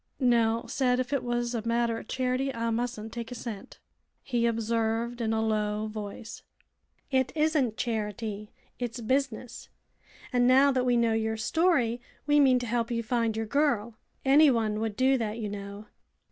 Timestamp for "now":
10.47-10.71